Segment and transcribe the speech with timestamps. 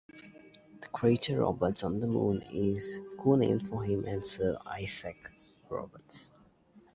[0.81, 5.29] The crater Roberts on the Moon is co-named for him and Sir Isaac
[5.69, 6.31] Roberts.